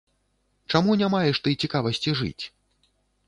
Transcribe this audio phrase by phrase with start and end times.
[0.71, 2.43] Чаму не маеш ты цікавасці жыць?